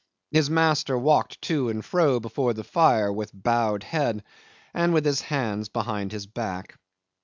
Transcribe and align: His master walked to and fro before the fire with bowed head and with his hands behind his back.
His 0.31 0.49
master 0.49 0.97
walked 0.97 1.39
to 1.43 1.69
and 1.69 1.85
fro 1.85 2.19
before 2.19 2.55
the 2.55 2.63
fire 2.63 3.13
with 3.13 3.29
bowed 3.35 3.83
head 3.83 4.23
and 4.73 4.95
with 4.95 5.05
his 5.05 5.21
hands 5.21 5.69
behind 5.69 6.11
his 6.11 6.25
back. 6.25 6.79